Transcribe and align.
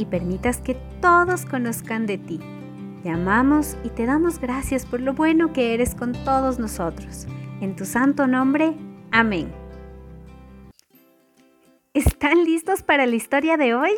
y 0.00 0.06
permitas 0.06 0.62
que 0.62 0.74
todos 1.02 1.44
conozcan 1.44 2.06
de 2.06 2.16
ti. 2.16 2.40
Te 3.02 3.10
amamos 3.10 3.76
y 3.84 3.90
te 3.90 4.06
damos 4.06 4.40
gracias 4.40 4.86
por 4.86 5.00
lo 5.00 5.12
bueno 5.12 5.52
que 5.52 5.74
eres 5.74 5.94
con 5.94 6.14
todos 6.24 6.58
nosotros. 6.58 7.26
En 7.60 7.76
tu 7.76 7.84
santo 7.84 8.26
nombre, 8.26 8.72
amén. 9.10 9.52
¿Están 11.92 12.44
listos 12.44 12.82
para 12.82 13.04
la 13.04 13.14
historia 13.14 13.58
de 13.58 13.74
hoy? 13.74 13.90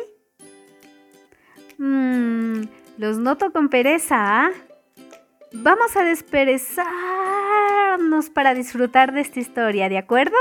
Mmm, 1.77 2.63
los 2.97 3.17
noto 3.17 3.53
con 3.53 3.69
pereza, 3.69 4.17
¿ah? 4.17 4.49
Vamos 5.53 5.95
a 5.95 6.03
desperezarnos 6.03 8.29
para 8.29 8.53
disfrutar 8.53 9.13
de 9.13 9.21
esta 9.21 9.39
historia, 9.39 9.87
¿de 9.87 9.99
acuerdo? 9.99 10.35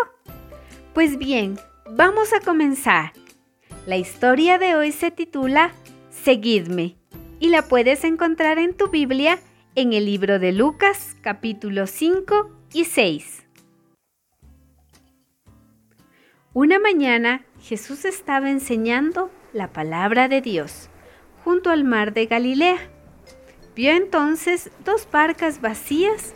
Pues 0.92 1.18
bien, 1.18 1.56
vamos 1.88 2.32
a 2.32 2.40
comenzar. 2.40 3.12
La 3.84 3.96
historia 3.96 4.58
de 4.58 4.76
hoy 4.76 4.92
se 4.92 5.10
titula 5.10 5.72
Seguidme 6.08 6.94
y 7.40 7.48
la 7.48 7.62
puedes 7.62 8.04
encontrar 8.04 8.60
en 8.60 8.74
tu 8.74 8.90
Biblia 8.90 9.40
en 9.74 9.92
el 9.92 10.06
libro 10.06 10.38
de 10.38 10.52
Lucas 10.52 11.16
capítulo 11.20 11.88
5 11.88 12.48
y 12.72 12.84
6. 12.84 13.44
Una 16.52 16.78
mañana 16.78 17.44
Jesús 17.60 18.04
estaba 18.04 18.50
enseñando 18.50 19.32
la 19.52 19.72
palabra 19.72 20.28
de 20.28 20.40
Dios 20.40 20.88
junto 21.42 21.70
al 21.70 21.82
mar 21.82 22.12
de 22.12 22.26
Galilea. 22.26 22.78
Vio 23.74 23.90
entonces 23.90 24.70
dos 24.84 25.08
barcas 25.10 25.60
vacías 25.60 26.34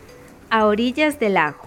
a 0.49 0.65
orillas 0.65 1.17
del 1.17 1.35
lago. 1.35 1.63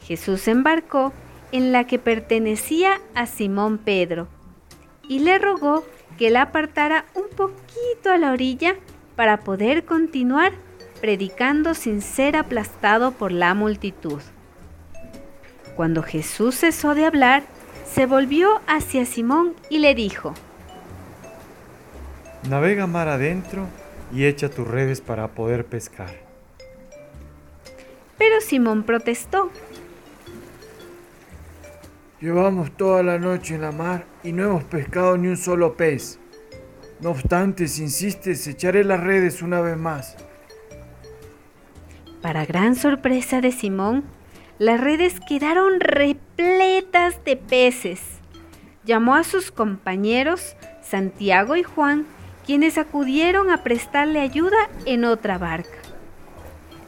Jesús 0.00 0.48
embarcó 0.48 1.12
en 1.52 1.70
la 1.70 1.86
que 1.86 1.98
pertenecía 1.98 2.98
a 3.14 3.26
Simón 3.26 3.76
Pedro 3.76 4.39
y 5.10 5.18
le 5.18 5.40
rogó 5.40 5.84
que 6.18 6.30
la 6.30 6.42
apartara 6.42 7.04
un 7.14 7.28
poquito 7.36 8.12
a 8.12 8.16
la 8.16 8.30
orilla 8.30 8.76
para 9.16 9.40
poder 9.40 9.84
continuar 9.84 10.52
predicando 11.00 11.74
sin 11.74 12.00
ser 12.00 12.36
aplastado 12.36 13.10
por 13.10 13.32
la 13.32 13.52
multitud. 13.54 14.22
Cuando 15.74 16.04
Jesús 16.04 16.54
cesó 16.54 16.94
de 16.94 17.06
hablar, 17.06 17.42
se 17.92 18.06
volvió 18.06 18.60
hacia 18.68 19.04
Simón 19.04 19.56
y 19.68 19.80
le 19.80 19.96
dijo, 19.96 20.32
Navega 22.48 22.86
mar 22.86 23.08
adentro 23.08 23.66
y 24.14 24.26
echa 24.26 24.48
tus 24.48 24.68
redes 24.68 25.00
para 25.00 25.26
poder 25.26 25.66
pescar. 25.66 26.14
Pero 28.16 28.40
Simón 28.40 28.84
protestó. 28.84 29.50
Llevamos 32.20 32.76
toda 32.76 33.02
la 33.02 33.18
noche 33.18 33.54
en 33.54 33.62
la 33.62 33.72
mar 33.72 34.04
y 34.22 34.32
no 34.32 34.44
hemos 34.44 34.64
pescado 34.64 35.16
ni 35.16 35.28
un 35.28 35.38
solo 35.38 35.74
pez. 35.74 36.18
No 37.00 37.12
obstante, 37.12 37.66
si 37.66 37.84
insistes, 37.84 38.46
echaré 38.46 38.84
las 38.84 39.00
redes 39.00 39.40
una 39.40 39.62
vez 39.62 39.78
más. 39.78 40.18
Para 42.20 42.44
gran 42.44 42.76
sorpresa 42.76 43.40
de 43.40 43.52
Simón, 43.52 44.04
las 44.58 44.78
redes 44.78 45.18
quedaron 45.26 45.80
repletas 45.80 47.24
de 47.24 47.38
peces. 47.38 48.02
Llamó 48.84 49.14
a 49.14 49.24
sus 49.24 49.50
compañeros, 49.50 50.56
Santiago 50.82 51.56
y 51.56 51.62
Juan, 51.62 52.04
quienes 52.44 52.76
acudieron 52.76 53.50
a 53.50 53.62
prestarle 53.62 54.20
ayuda 54.20 54.68
en 54.84 55.06
otra 55.06 55.38
barca. 55.38 55.78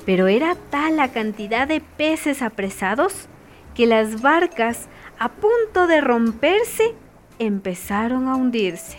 Pero 0.04 0.26
era 0.26 0.56
tal 0.68 0.98
la 0.98 1.10
cantidad 1.10 1.66
de 1.66 1.80
peces 1.80 2.42
apresados 2.42 3.28
que 3.74 3.86
las 3.86 4.20
barcas 4.20 4.88
a 5.22 5.28
punto 5.28 5.86
de 5.86 6.00
romperse, 6.00 6.96
empezaron 7.38 8.26
a 8.26 8.34
hundirse. 8.34 8.98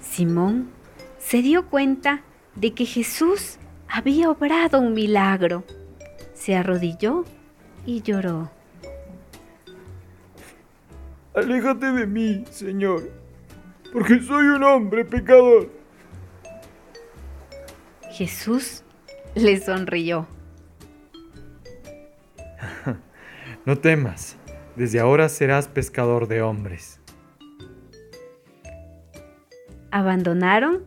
Simón 0.00 0.70
se 1.18 1.42
dio 1.42 1.68
cuenta 1.68 2.22
de 2.54 2.72
que 2.72 2.86
Jesús 2.86 3.58
había 3.86 4.30
obrado 4.30 4.80
un 4.80 4.94
milagro. 4.94 5.64
Se 6.32 6.56
arrodilló 6.56 7.26
y 7.84 8.00
lloró. 8.00 8.50
Aléjate 11.34 11.92
de 11.92 12.06
mí, 12.06 12.46
Señor, 12.50 13.10
porque 13.92 14.22
soy 14.22 14.46
un 14.46 14.62
hombre 14.62 15.04
pecador. 15.04 15.68
Jesús 18.10 18.82
le 19.34 19.60
sonrió. 19.60 20.26
No 23.66 23.78
temas, 23.78 24.36
desde 24.76 25.00
ahora 25.00 25.30
serás 25.30 25.68
pescador 25.68 26.28
de 26.28 26.42
hombres. 26.42 27.00
Abandonaron 29.90 30.84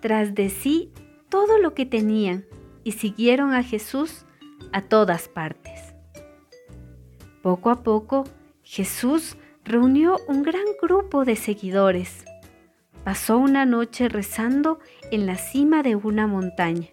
tras 0.00 0.34
de 0.34 0.48
sí 0.48 0.92
todo 1.28 1.58
lo 1.58 1.74
que 1.74 1.86
tenían 1.86 2.46
y 2.84 2.92
siguieron 2.92 3.52
a 3.52 3.64
Jesús 3.64 4.26
a 4.72 4.82
todas 4.82 5.28
partes. 5.28 5.94
Poco 7.42 7.70
a 7.70 7.82
poco, 7.82 8.24
Jesús 8.62 9.36
reunió 9.64 10.18
un 10.28 10.44
gran 10.44 10.64
grupo 10.80 11.24
de 11.24 11.34
seguidores. 11.34 12.24
Pasó 13.02 13.38
una 13.38 13.66
noche 13.66 14.08
rezando 14.08 14.78
en 15.10 15.26
la 15.26 15.36
cima 15.36 15.82
de 15.82 15.96
una 15.96 16.28
montaña. 16.28 16.88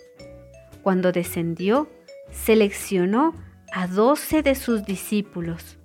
Cuando 0.82 1.12
descendió, 1.12 1.90
seleccionó 2.32 3.36
a 3.72 3.88
doce 3.88 4.44
de 4.44 4.56
sus 4.56 4.86
discípulos 4.86 5.78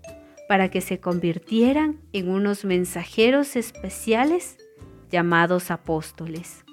para 0.49 0.71
que 0.71 0.81
se 0.81 1.01
convirtieran 1.01 2.01
en 2.13 2.29
unos 2.29 2.65
mensajeros 2.65 3.57
especiales 3.57 4.59
llamados 5.11 5.71
apóstoles. 5.71 6.65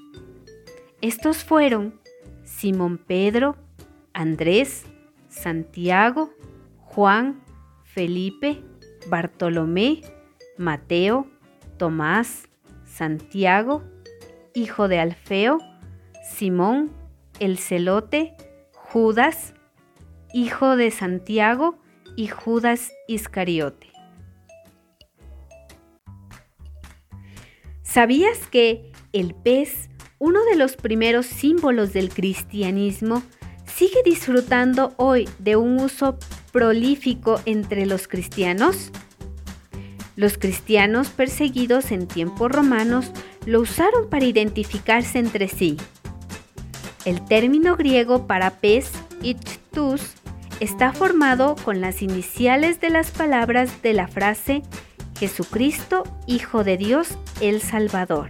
Estos 1.01 1.43
fueron 1.43 1.99
Simón 2.43 2.97
Pedro, 2.97 3.55
Andrés, 4.13 4.85
Santiago, 5.29 6.33
Juan, 6.79 7.41
Felipe, 7.83 8.61
Bartolomé, 9.07 10.01
Mateo, 10.57 11.27
Tomás, 11.77 12.49
Santiago, 12.85 13.83
hijo 14.53 14.87
de 14.87 14.99
Alfeo, 14.99 15.59
Simón, 16.23 16.91
el 17.39 17.57
celote, 17.57 18.35
Judas, 18.73 19.53
hijo 20.33 20.75
de 20.75 20.91
Santiago, 20.91 21.79
y 22.19 22.27
Judas 22.27 22.91
Iscariote. 23.07 23.87
¿Sabías 27.81 28.39
que 28.47 28.91
el 29.13 29.33
pez, 29.33 29.89
uno 30.19 30.43
de 30.43 30.57
los 30.57 30.75
primeros 30.75 31.25
símbolos 31.25 31.93
del 31.93 32.09
cristianismo, 32.09 33.23
sigue 33.65 34.03
disfrutando 34.03 34.93
hoy 34.97 35.29
de 35.39 35.55
un 35.55 35.79
uso 35.79 36.19
prolífico 36.51 37.39
entre 37.45 37.85
los 37.85 38.09
cristianos? 38.09 38.91
Los 40.17 40.37
cristianos 40.37 41.07
perseguidos 41.07 41.91
en 41.91 42.05
tiempos 42.05 42.51
romanos 42.51 43.11
lo 43.45 43.61
usaron 43.61 44.09
para 44.09 44.25
identificarse 44.25 45.19
entre 45.19 45.47
sí. 45.47 45.77
El 47.05 47.23
término 47.23 47.77
griego 47.77 48.27
para 48.27 48.59
pez, 48.59 48.91
ichtus, 49.21 50.15
está 50.59 50.91
formado 50.91 51.55
con 51.63 51.81
las 51.81 52.01
iniciales 52.01 52.81
de 52.81 52.89
las 52.89 53.11
palabras 53.11 53.81
de 53.81 53.93
la 53.93 54.07
frase 54.07 54.61
Jesucristo, 55.17 56.03
Hijo 56.27 56.63
de 56.63 56.77
Dios, 56.77 57.17
el 57.41 57.61
Salvador. 57.61 58.29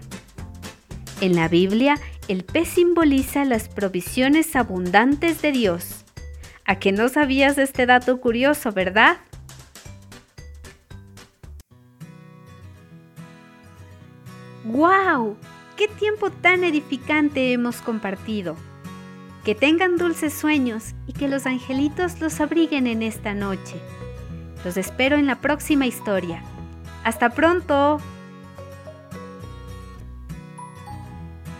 En 1.22 1.36
la 1.36 1.48
Biblia, 1.48 1.98
el 2.28 2.44
pez 2.44 2.70
simboliza 2.70 3.46
las 3.46 3.68
provisiones 3.68 4.56
abundantes 4.56 5.42
de 5.42 5.52
Dios. 5.52 6.06
¿A 6.66 6.76
que 6.80 6.92
no 6.92 7.10
sabías 7.10 7.58
este 7.58 7.86
dato 7.86 8.22
curioso, 8.22 8.72
verdad? 8.72 9.18
¡Wow! 14.66 15.36
¡Qué 15.76 15.88
tiempo 15.88 16.30
tan 16.30 16.64
edificante 16.64 17.54
hemos 17.54 17.78
compartido! 17.82 18.69
Que 19.44 19.56
tengan 19.56 19.98
dulces 19.98 20.34
sueños 20.34 20.94
y 21.08 21.14
que 21.14 21.28
los 21.28 21.46
angelitos 21.46 22.20
los 22.20 22.40
abriguen 22.40 22.88
en 22.88 23.04
esta 23.04 23.34
noche. 23.34 23.76
Los 24.66 24.78
espero 24.78 25.18
en 25.18 25.28
la 25.28 25.40
próxima 25.40 25.86
historia. 25.86 26.44
¡Hasta 27.04 27.30
pronto! 27.30 28.00